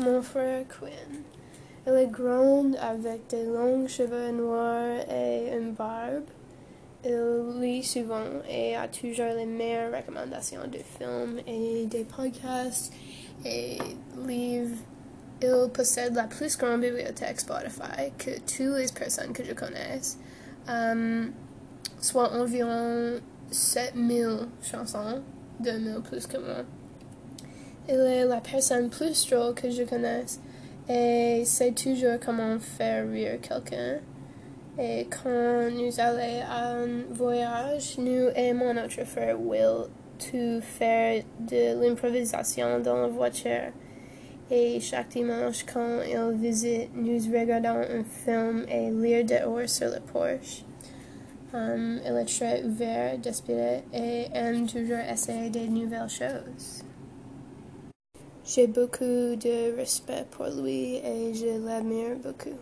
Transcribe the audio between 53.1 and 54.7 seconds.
d'esprit et aime